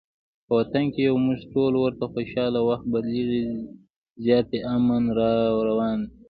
په 0.45 0.53
وطن 0.59 0.85
کې 0.93 1.01
یو 1.09 1.15
مونږ 1.25 1.39
ټول 1.53 1.73
ورته 1.77 2.05
خوشحاله، 2.13 2.59
وخت 2.69 2.85
بدلیږي 2.93 3.41
زیاتي 4.25 4.59
امن 4.75 5.03
راروان 5.17 5.99
دی 6.05 6.13